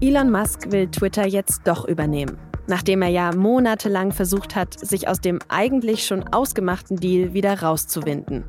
[0.00, 5.20] Elon Musk will Twitter jetzt doch übernehmen, nachdem er ja monatelang versucht hat, sich aus
[5.20, 8.44] dem eigentlich schon ausgemachten Deal wieder rauszuwinden.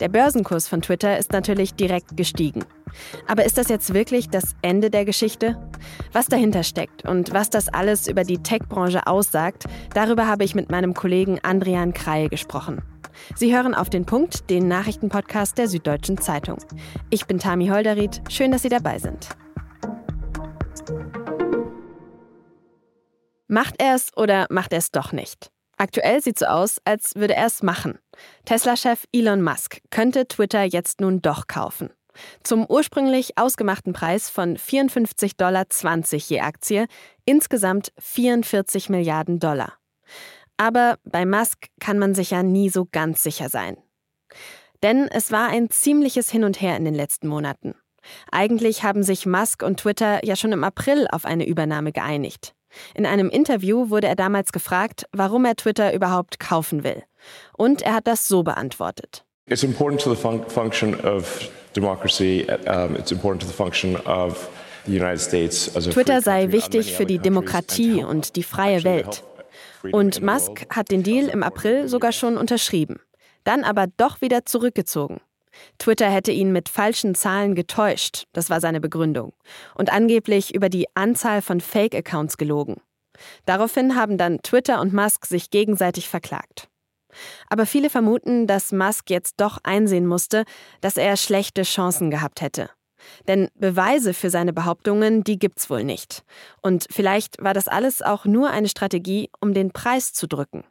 [0.00, 2.64] Der Börsenkurs von Twitter ist natürlich direkt gestiegen.
[3.26, 5.56] Aber ist das jetzt wirklich das Ende der Geschichte?
[6.12, 9.64] Was dahinter steckt und was das alles über die Tech-Branche aussagt,
[9.94, 12.82] darüber habe ich mit meinem Kollegen Andrian Kreie gesprochen.
[13.34, 16.58] Sie hören auf den Punkt, den Nachrichtenpodcast der Süddeutschen Zeitung.
[17.10, 19.28] Ich bin Tami Holderried, schön, dass Sie dabei sind.
[23.48, 25.50] Macht er es oder macht er es doch nicht?
[25.76, 27.98] Aktuell sieht so aus, als würde er es machen.
[28.44, 31.90] Tesla-Chef Elon Musk könnte Twitter jetzt nun doch kaufen.
[32.42, 35.66] Zum ursprünglich ausgemachten Preis von 54,20 Dollar
[36.16, 36.86] je Aktie,
[37.24, 39.74] insgesamt 44 Milliarden Dollar.
[40.56, 43.76] Aber bei Musk kann man sich ja nie so ganz sicher sein.
[44.82, 47.74] Denn es war ein ziemliches Hin und Her in den letzten Monaten.
[48.30, 52.54] Eigentlich haben sich Musk und Twitter ja schon im April auf eine Übernahme geeinigt.
[52.94, 57.02] In einem Interview wurde er damals gefragt, warum er Twitter überhaupt kaufen will.
[57.56, 59.24] Und er hat das so beantwortet.
[59.46, 62.46] It's important to the fun function of democracy.
[62.66, 64.48] Um, it's important to the function of.
[64.84, 69.22] Twitter sei wichtig für die Demokratie und die freie Welt.
[69.90, 73.00] Und Musk hat den Deal im April sogar schon unterschrieben,
[73.44, 75.20] dann aber doch wieder zurückgezogen.
[75.78, 79.34] Twitter hätte ihn mit falschen Zahlen getäuscht, das war seine Begründung,
[79.74, 82.80] und angeblich über die Anzahl von Fake-Accounts gelogen.
[83.44, 86.68] Daraufhin haben dann Twitter und Musk sich gegenseitig verklagt.
[87.48, 90.44] Aber viele vermuten, dass Musk jetzt doch einsehen musste,
[90.80, 92.70] dass er schlechte Chancen gehabt hätte.
[93.28, 96.24] Denn Beweise für seine Behauptungen, die gibt's wohl nicht.
[96.60, 100.64] Und vielleicht war das alles auch nur eine Strategie, um den Preis zu drücken.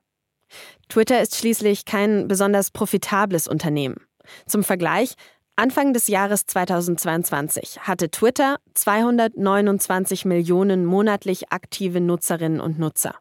[0.90, 4.02] Twitter ist schließlich kein besonders profitables Unternehmen.
[4.46, 5.16] Zum Vergleich,
[5.56, 13.16] Anfang des Jahres 2022 hatte Twitter 229 Millionen monatlich aktive Nutzerinnen und Nutzer.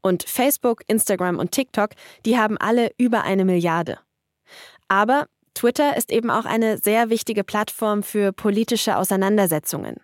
[0.00, 1.90] Und Facebook, Instagram und TikTok,
[2.24, 3.98] die haben alle über eine Milliarde.
[4.88, 9.96] Aber Twitter ist eben auch eine sehr wichtige Plattform für politische Auseinandersetzungen.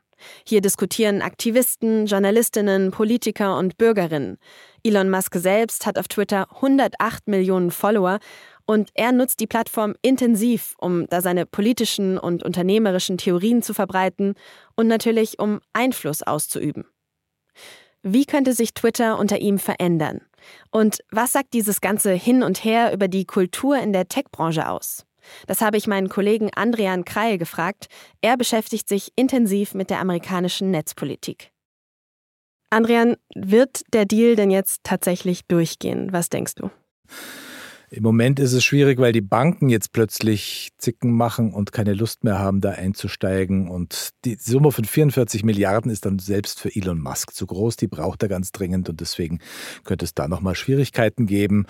[0.47, 4.39] Hier diskutieren Aktivisten, Journalistinnen, Politiker und Bürgerinnen.
[4.83, 8.19] Elon Musk selbst hat auf Twitter 108 Millionen Follower
[8.67, 14.35] und er nutzt die Plattform intensiv, um da seine politischen und unternehmerischen Theorien zu verbreiten
[14.77, 16.85] und natürlich um Einfluss auszuüben.
[18.03, 20.21] Wie könnte sich Twitter unter ihm verändern?
[20.71, 25.08] Und was sagt dieses ganze Hin und Her über die Kultur in der Tech-Branche aus?
[25.47, 27.89] Das habe ich meinen Kollegen Andrian Kreie gefragt.
[28.21, 31.51] Er beschäftigt sich intensiv mit der amerikanischen Netzpolitik.
[32.71, 36.13] Andrian, wird der Deal denn jetzt tatsächlich durchgehen?
[36.13, 36.71] Was denkst du?
[37.91, 42.23] Im Moment ist es schwierig, weil die Banken jetzt plötzlich Zicken machen und keine Lust
[42.23, 43.69] mehr haben, da einzusteigen.
[43.71, 47.77] Und die Summe von 44 Milliarden ist dann selbst für Elon Musk zu groß.
[47.77, 49.39] Die braucht er ganz dringend und deswegen
[49.85, 51.65] könnte es da nochmal Schwierigkeiten geben.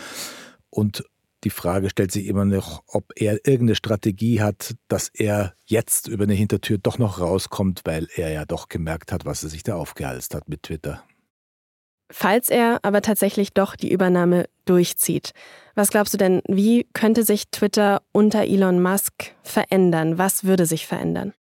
[0.71, 1.05] Und
[1.45, 6.25] die Frage stellt sich immer noch, ob er irgendeine Strategie hat, dass er jetzt über
[6.25, 9.77] eine Hintertür doch noch rauskommt, weil er ja doch gemerkt hat, was er sich da
[9.77, 11.05] aufgehalst hat mit Twitter.
[12.11, 15.33] Falls er aber tatsächlich doch die Übernahme durchzieht,
[15.75, 20.17] was glaubst du denn, wie könnte sich Twitter unter Elon Musk verändern?
[20.17, 21.35] Was würde sich verändern?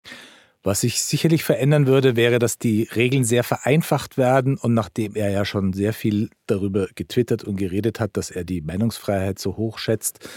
[0.67, 4.57] Was sich sicherlich verändern würde, wäre, dass die Regeln sehr vereinfacht werden.
[4.57, 8.59] Und nachdem er ja schon sehr viel darüber getwittert und geredet hat, dass er die
[8.59, 10.27] Meinungsfreiheit so hoch schätzt,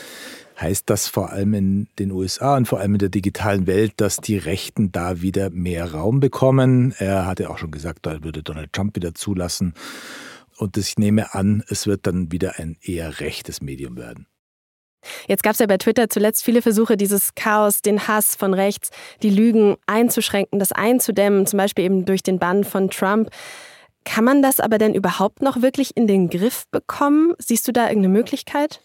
[0.61, 4.19] heißt das vor allem in den USA und vor allem in der digitalen Welt, dass
[4.19, 6.95] die Rechten da wieder mehr Raum bekommen.
[6.99, 9.75] Er hatte auch schon gesagt, da würde Donald Trump wieder zulassen.
[10.57, 14.29] Und ich nehme an, es wird dann wieder ein eher rechtes Medium werden.
[15.29, 18.91] Jetzt gab es ja bei Twitter zuletzt viele Versuche, dieses Chaos, den Hass von rechts,
[19.23, 23.31] die Lügen einzuschränken, das einzudämmen, zum Beispiel eben durch den Bann von Trump.
[24.05, 27.35] Kann man das aber denn überhaupt noch wirklich in den Griff bekommen?
[27.39, 28.81] Siehst du da irgendeine Möglichkeit?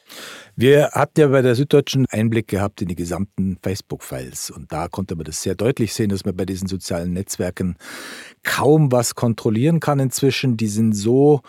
[0.58, 5.16] Wir hatten ja bei der Süddeutschen Einblick gehabt in die gesamten Facebook-Files und da konnte
[5.16, 7.78] man das sehr deutlich sehen, dass man bei diesen sozialen Netzwerken
[8.44, 10.58] kaum was kontrollieren kann inzwischen.
[10.58, 11.42] Die sind so,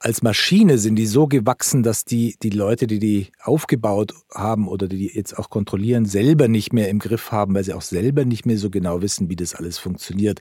[0.00, 4.86] als Maschine sind die so gewachsen, dass die, die Leute, die die aufgebaut haben oder
[4.86, 8.46] die jetzt auch kontrollieren, selber nicht mehr im Griff haben, weil sie auch selber nicht
[8.46, 10.40] mehr so genau wissen, wie das alles funktioniert.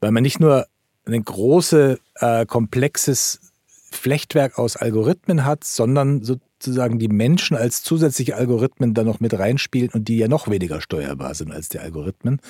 [0.00, 0.66] Weil man nicht nur
[1.06, 3.40] ein großes, äh, komplexes
[3.90, 9.90] Flechtwerk aus Algorithmen hat, sondern sozusagen die Menschen als zusätzliche Algorithmen da noch mit reinspielen
[9.92, 12.40] und die ja noch weniger steuerbar sind als die Algorithmen.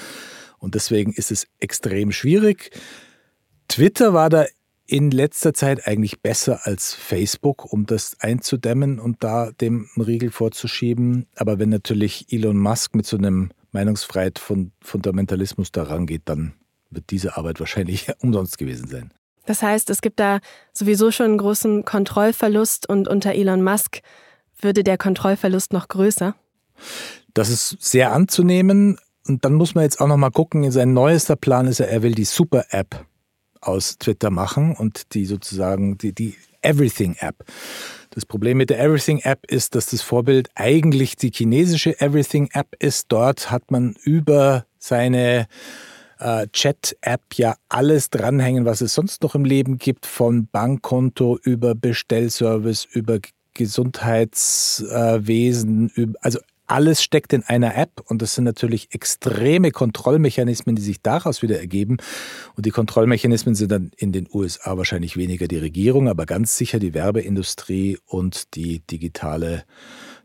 [0.58, 2.70] Und deswegen ist es extrem schwierig.
[3.68, 4.46] Twitter war da
[4.88, 10.30] in letzter Zeit eigentlich besser als Facebook, um das einzudämmen und da dem einen Riegel
[10.30, 11.26] vorzuschieben.
[11.36, 16.54] Aber wenn natürlich Elon Musk mit so einem Meinungsfreiheit von Fundamentalismus da rangeht, dann
[16.88, 19.12] wird diese Arbeit wahrscheinlich umsonst gewesen sein.
[19.44, 20.40] Das heißt, es gibt da
[20.72, 24.00] sowieso schon einen großen Kontrollverlust und unter Elon Musk
[24.58, 26.34] würde der Kontrollverlust noch größer?
[27.34, 28.98] Das ist sehr anzunehmen.
[29.26, 32.02] Und dann muss man jetzt auch noch mal gucken, sein neuester Plan ist ja, er
[32.02, 33.04] will die Super-App
[33.60, 37.44] aus Twitter machen und die sozusagen die, die Everything-App.
[38.10, 43.06] Das Problem mit der Everything-App ist, dass das Vorbild eigentlich die chinesische Everything-App ist.
[43.08, 45.48] Dort hat man über seine
[46.18, 51.74] äh, Chat-App ja alles dranhängen, was es sonst noch im Leben gibt, von Bankkonto über
[51.74, 53.18] Bestellservice, über
[53.54, 56.38] Gesundheitswesen, äh, also
[56.68, 61.58] alles steckt in einer App und das sind natürlich extreme Kontrollmechanismen, die sich daraus wieder
[61.58, 61.96] ergeben.
[62.56, 66.78] Und die Kontrollmechanismen sind dann in den USA wahrscheinlich weniger die Regierung, aber ganz sicher
[66.78, 69.64] die Werbeindustrie und die digitale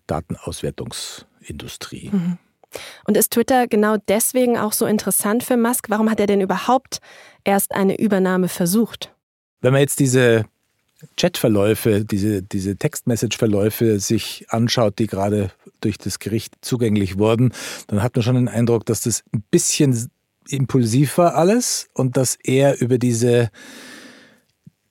[0.06, 2.12] Datenauswertungsindustrie.
[2.12, 2.38] Mhm.
[3.06, 5.90] Und ist Twitter genau deswegen auch so interessant für Musk?
[5.90, 7.00] Warum hat er denn überhaupt
[7.44, 9.14] erst eine Übernahme versucht?
[9.62, 10.46] Wenn man jetzt diese
[11.18, 15.52] Chatverläufe, diese, diese Textmessage-Verläufe sich anschaut, die gerade
[15.82, 17.54] durch das Gericht zugänglich wurden,
[17.88, 20.10] dann hat man schon den Eindruck, dass das ein bisschen
[20.48, 23.50] impulsiv war alles und dass er über diese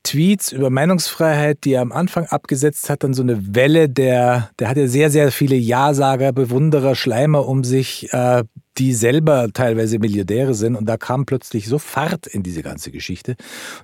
[0.04, 4.68] Tweets über Meinungsfreiheit, die er am Anfang abgesetzt hat, dann so eine Welle der, der
[4.68, 8.42] hat ja sehr, sehr viele Ja-Sager, Bewunderer, Schleimer um sich, äh,
[8.78, 10.76] die selber teilweise Milliardäre sind.
[10.76, 13.36] Und da kam plötzlich so Fahrt in diese ganze Geschichte.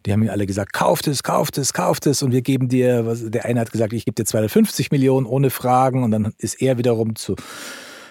[0.06, 2.22] Die haben mir alle gesagt, kauft es, kauft es, kauft es.
[2.22, 5.50] Und wir geben dir, was, der eine hat gesagt, ich gebe dir 250 Millionen ohne
[5.50, 6.02] Fragen.
[6.02, 7.36] Und dann ist er wiederum zu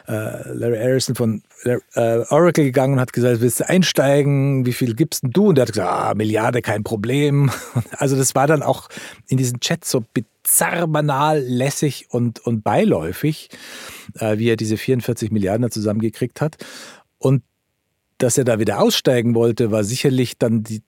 [0.07, 4.65] äh, Larry Harrison von Oracle gegangen und hat gesagt, willst du einsteigen?
[4.65, 5.47] Wie viel gibst denn du?
[5.49, 7.51] Und der hat gesagt, ah, Milliarde, kein Problem.
[7.97, 8.89] Also das war dann auch
[9.27, 13.49] in diesen Chats so bizarr, banal, lässig und, und beiläufig,
[14.19, 16.57] äh, wie er diese 44 Milliarden da zusammengekriegt hat.
[17.17, 17.43] Und
[18.17, 20.83] dass er da wieder aussteigen wollte, war sicherlich dann die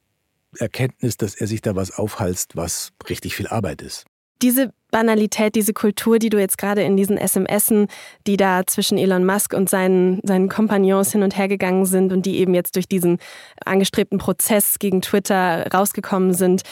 [0.58, 4.06] Erkenntnis, dass er sich da was aufhalst, was richtig viel Arbeit ist.
[4.42, 7.88] Diese Banalität, diese Kultur, die du jetzt gerade in diesen SMSen,
[8.28, 12.26] die da zwischen Elon Musk und seinen, seinen Kompagnons hin und her gegangen sind und
[12.26, 13.20] die eben jetzt durch diesen
[13.66, 16.64] angestrebten Prozess gegen Twitter rausgekommen sind,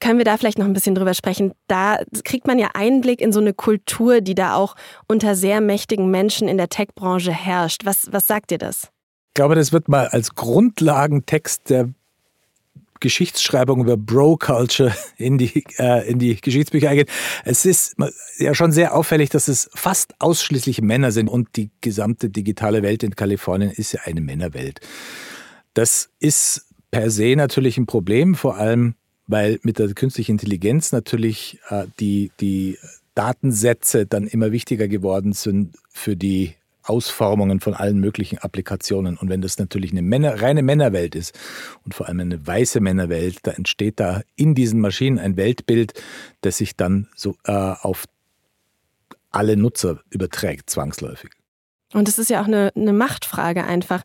[0.00, 1.52] können wir da vielleicht noch ein bisschen drüber sprechen?
[1.68, 4.74] Da kriegt man ja Einblick in so eine Kultur, die da auch
[5.06, 7.82] unter sehr mächtigen Menschen in der Tech-Branche herrscht.
[7.84, 8.88] Was, was sagt dir das?
[9.28, 11.94] Ich glaube, das wird mal als Grundlagentext der
[13.02, 17.08] Geschichtsschreibung über Bro-Culture in die, äh, in die Geschichtsbücher eingehen.
[17.44, 17.96] Es ist
[18.38, 23.02] ja schon sehr auffällig, dass es fast ausschließlich Männer sind und die gesamte digitale Welt
[23.02, 24.80] in Kalifornien ist ja eine Männerwelt.
[25.74, 28.94] Das ist per se natürlich ein Problem, vor allem
[29.26, 32.78] weil mit der künstlichen Intelligenz natürlich äh, die, die
[33.14, 39.16] Datensätze dann immer wichtiger geworden sind für die Ausformungen von allen möglichen Applikationen.
[39.16, 41.38] Und wenn das natürlich eine Männer, reine Männerwelt ist
[41.84, 45.94] und vor allem eine weiße Männerwelt, da entsteht da in diesen Maschinen ein Weltbild,
[46.40, 48.06] das sich dann so äh, auf
[49.30, 51.30] alle Nutzer überträgt, zwangsläufig.
[51.92, 54.02] Und es ist ja auch eine, eine Machtfrage einfach.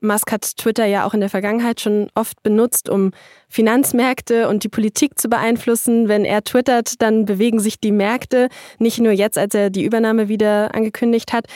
[0.00, 3.10] Musk hat Twitter ja auch in der Vergangenheit schon oft benutzt, um
[3.48, 6.08] Finanzmärkte und die Politik zu beeinflussen.
[6.08, 8.48] Wenn er twittert, dann bewegen sich die Märkte,
[8.78, 11.46] nicht nur jetzt, als er die Übernahme wieder angekündigt hat.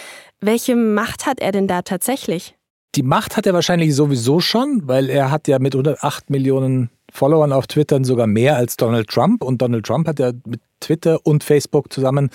[0.40, 2.56] Welche Macht hat er denn da tatsächlich?
[2.94, 7.52] Die Macht hat er wahrscheinlich sowieso schon, weil er hat ja mit 108 Millionen Followern
[7.52, 9.42] auf Twitter sogar mehr als Donald Trump.
[9.44, 12.30] Und Donald Trump hat ja mit Twitter und Facebook zusammen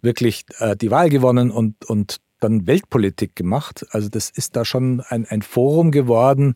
[0.00, 3.86] wirklich äh, die Wahl gewonnen und, und dann Weltpolitik gemacht.
[3.90, 6.54] Also das ist da schon ein, ein Forum geworden,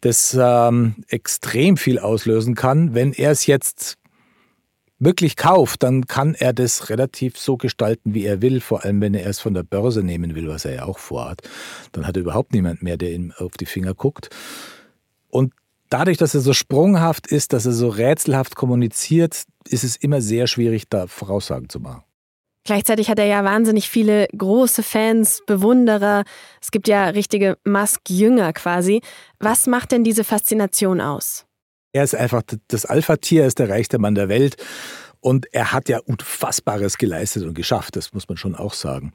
[0.00, 2.94] das ähm, extrem viel auslösen kann.
[2.94, 3.98] Wenn er es jetzt
[4.98, 9.14] wirklich kauft, dann kann er das relativ so gestalten, wie er will, vor allem wenn
[9.14, 11.42] er es von der Börse nehmen will, was er ja auch vorhat.
[11.92, 14.30] Dann hat er überhaupt niemand mehr, der ihm auf die Finger guckt.
[15.28, 15.52] Und
[15.88, 20.46] dadurch, dass er so sprunghaft ist, dass er so rätselhaft kommuniziert, ist es immer sehr
[20.46, 22.02] schwierig, da Voraussagen zu machen.
[22.64, 26.24] Gleichzeitig hat er ja wahnsinnig viele große Fans, Bewunderer.
[26.60, 29.00] Es gibt ja richtige Musk-Jünger quasi.
[29.38, 31.46] Was macht denn diese Faszination aus?
[31.92, 34.56] Er ist einfach das Alpha-Tier, er ist der reichste Mann der Welt.
[35.20, 39.12] Und er hat ja Unfassbares geleistet und geschafft, das muss man schon auch sagen,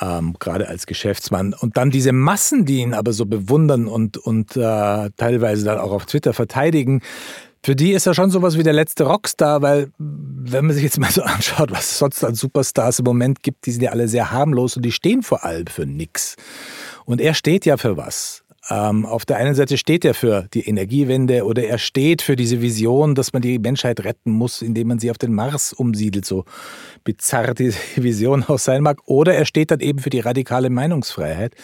[0.00, 1.54] ähm, gerade als Geschäftsmann.
[1.54, 5.92] Und dann diese Massen, die ihn aber so bewundern und, und äh, teilweise dann auch
[5.92, 7.00] auf Twitter verteidigen,
[7.66, 11.00] für die ist er schon sowas wie der letzte Rockstar, weil wenn man sich jetzt
[11.00, 14.06] mal so anschaut, was es sonst an Superstars im Moment gibt, die sind ja alle
[14.06, 16.36] sehr harmlos und die stehen vor allem für nichts.
[17.06, 18.44] Und er steht ja für was.
[18.70, 22.62] Ähm, auf der einen Seite steht er für die Energiewende oder er steht für diese
[22.62, 26.44] Vision, dass man die Menschheit retten muss, indem man sie auf den Mars umsiedelt, so
[27.02, 29.00] bizarr diese Vision auch sein mag.
[29.06, 31.56] Oder er steht dann eben für die radikale Meinungsfreiheit.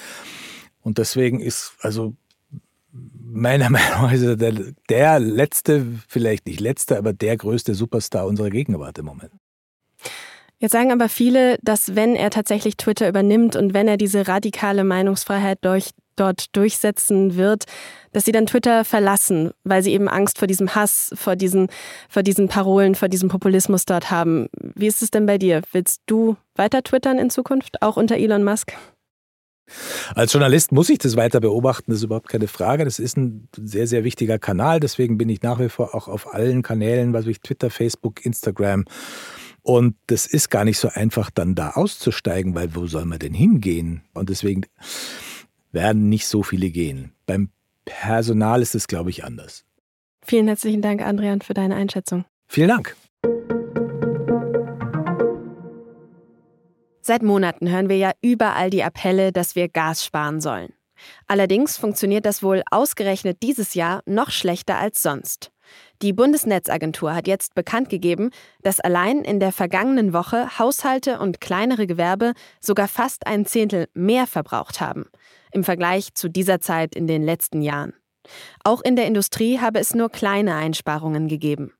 [0.81, 2.15] Und deswegen ist also
[2.93, 4.53] meiner Meinung nach der,
[4.89, 9.33] der letzte, vielleicht nicht letzte, aber der größte Superstar unserer Gegenwart im Moment.
[10.59, 14.85] Jetzt sagen aber viele, dass wenn er tatsächlich Twitter übernimmt und wenn er diese radikale
[14.85, 17.65] Meinungsfreiheit durch, dort durchsetzen wird,
[18.13, 21.67] dass sie dann Twitter verlassen, weil sie eben Angst vor diesem Hass, vor diesen,
[22.09, 24.49] vor diesen Parolen, vor diesem Populismus dort haben.
[24.53, 25.63] Wie ist es denn bei dir?
[25.73, 28.73] Willst du weiter twittern in Zukunft, auch unter Elon Musk?
[30.15, 32.85] Als Journalist muss ich das weiter beobachten, das ist überhaupt keine Frage.
[32.85, 34.81] Das ist ein sehr, sehr wichtiger Kanal.
[34.81, 38.85] Deswegen bin ich nach wie vor auch auf allen Kanälen, was ich Twitter, Facebook, Instagram
[39.63, 43.33] und das ist gar nicht so einfach, dann da auszusteigen, weil wo soll man denn
[43.35, 44.03] hingehen?
[44.13, 44.67] Und deswegen
[45.71, 47.13] werden nicht so viele gehen.
[47.27, 47.51] Beim
[47.85, 49.65] Personal ist es, glaube ich, anders.
[50.25, 52.25] Vielen herzlichen Dank, Adrian, für deine Einschätzung.
[52.49, 52.97] Vielen Dank.
[57.05, 60.73] Seit Monaten hören wir ja überall die Appelle, dass wir Gas sparen sollen.
[61.27, 65.51] Allerdings funktioniert das wohl ausgerechnet dieses Jahr noch schlechter als sonst.
[66.01, 68.31] Die Bundesnetzagentur hat jetzt bekannt gegeben,
[68.63, 74.29] dass allein in der vergangenen Woche Haushalte und kleinere Gewerbe sogar fast ein Zehntel mehr
[74.29, 75.07] verbraucht haben
[75.51, 77.95] im Vergleich zu dieser Zeit in den letzten Jahren.
[78.65, 81.73] Auch in der Industrie habe es nur kleine Einsparungen gegeben.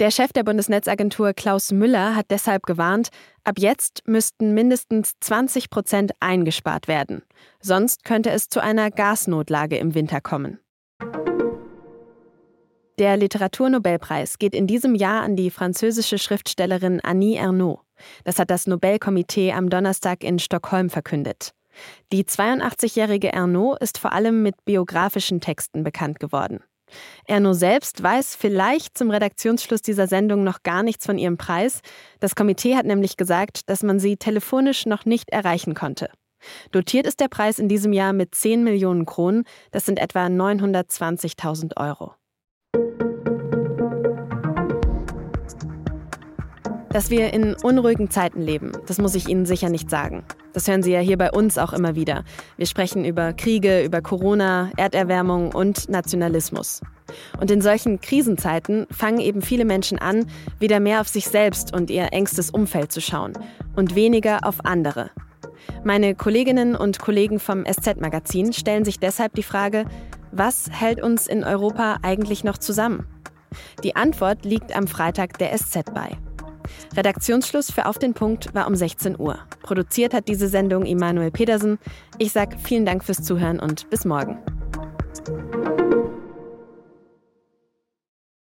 [0.00, 3.08] Der Chef der Bundesnetzagentur Klaus Müller hat deshalb gewarnt,
[3.44, 7.22] ab jetzt müssten mindestens 20 Prozent eingespart werden.
[7.60, 10.58] Sonst könnte es zu einer Gasnotlage im Winter kommen.
[12.98, 17.80] Der Literaturnobelpreis geht in diesem Jahr an die französische Schriftstellerin Annie Ernaux.
[18.24, 21.54] Das hat das Nobelkomitee am Donnerstag in Stockholm verkündet.
[22.12, 26.60] Die 82-jährige Ernaux ist vor allem mit biografischen Texten bekannt geworden.
[27.26, 31.80] Erno selbst weiß vielleicht zum Redaktionsschluss dieser Sendung noch gar nichts von ihrem Preis.
[32.20, 36.10] Das Komitee hat nämlich gesagt, dass man sie telefonisch noch nicht erreichen konnte.
[36.72, 41.76] Dotiert ist der Preis in diesem Jahr mit 10 Millionen Kronen, das sind etwa 920.000
[41.76, 42.14] Euro.
[46.90, 50.24] Dass wir in unruhigen Zeiten leben, das muss ich Ihnen sicher nicht sagen.
[50.52, 52.24] Das hören Sie ja hier bei uns auch immer wieder.
[52.56, 56.80] Wir sprechen über Kriege, über Corona, Erderwärmung und Nationalismus.
[57.40, 60.26] Und in solchen Krisenzeiten fangen eben viele Menschen an,
[60.58, 63.32] wieder mehr auf sich selbst und ihr engstes Umfeld zu schauen
[63.76, 65.10] und weniger auf andere.
[65.84, 69.84] Meine Kolleginnen und Kollegen vom SZ-Magazin stellen sich deshalb die Frage,
[70.32, 73.06] was hält uns in Europa eigentlich noch zusammen?
[73.84, 76.16] Die Antwort liegt am Freitag der SZ bei.
[76.96, 79.38] Redaktionsschluss für Auf den Punkt war um 16 Uhr.
[79.62, 81.78] Produziert hat diese Sendung Immanuel Pedersen.
[82.18, 84.38] Ich sage vielen Dank fürs Zuhören und bis morgen.